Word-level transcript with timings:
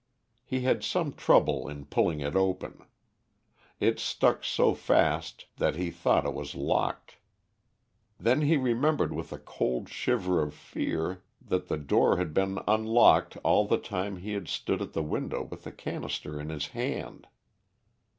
He 0.43 0.61
had 0.61 0.83
some 0.83 1.13
trouble 1.13 1.67
in 1.69 1.85
pulling 1.85 2.21
it 2.21 2.35
open. 2.35 2.83
It 3.79 3.99
stuck 3.99 4.43
so 4.43 4.73
fast 4.73 5.45
that 5.57 5.75
he 5.75 5.91
thought 5.91 6.25
it 6.25 6.33
was 6.33 6.55
locked; 6.55 7.17
then 8.19 8.41
he 8.41 8.57
remembered 8.57 9.13
with 9.13 9.31
a 9.31 9.37
cold 9.37 9.89
shiver 9.89 10.41
of 10.41 10.55
fear 10.55 11.23
that 11.39 11.67
the 11.67 11.77
door 11.77 12.17
had 12.17 12.33
been 12.33 12.57
unlocked 12.67 13.37
all 13.43 13.67
the 13.67 13.77
time 13.77 14.17
he 14.17 14.33
had 14.33 14.47
stood 14.47 14.81
at 14.81 14.93
the 14.93 15.03
window 15.03 15.43
with 15.43 15.65
the 15.65 15.71
canister 15.71 16.41
in 16.41 16.49
his 16.49 16.69
hand. 16.69 17.27